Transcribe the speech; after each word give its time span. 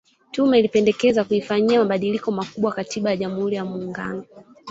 Tume 0.31 0.59
ilipendekeza 0.59 1.23
kuifanyia 1.23 1.79
mabadiliko 1.79 2.31
makubwa 2.31 2.71
katiba 2.71 3.09
ya 3.09 3.17
Jamhuri 3.17 3.55
ya 3.55 3.65
Muungano 3.65 4.25